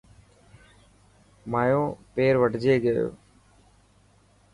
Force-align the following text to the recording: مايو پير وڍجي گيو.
مايو 1.51 1.83
پير 2.13 2.33
وڍجي 2.41 2.75
گيو. 2.83 3.07